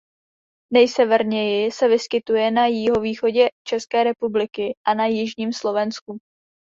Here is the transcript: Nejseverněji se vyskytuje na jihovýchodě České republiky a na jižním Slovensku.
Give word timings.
Nejseverněji 0.73 1.71
se 1.71 1.87
vyskytuje 1.87 2.51
na 2.51 2.65
jihovýchodě 2.65 3.49
České 3.67 4.03
republiky 4.03 4.75
a 4.87 4.93
na 4.93 5.05
jižním 5.05 5.53
Slovensku. 5.53 6.17